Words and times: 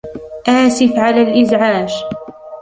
آسف 0.47 0.91
على 0.99 1.21
الإزعاج. 1.21 1.93